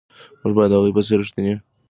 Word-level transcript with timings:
موږ 0.41 0.53
باید 0.55 0.69
د 0.71 0.73
هغوی 0.77 0.91
په 0.95 1.01
څیر 1.07 1.17
ریښتیني 1.21 1.49
او 1.51 1.55
امانتدار 1.55 1.65
واوسو. 1.67 1.79